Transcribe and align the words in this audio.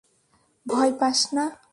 ভয় 0.65 0.91
পাস 0.99 1.19
না। 1.33 1.45